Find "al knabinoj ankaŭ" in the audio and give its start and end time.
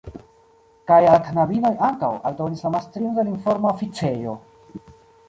1.09-2.09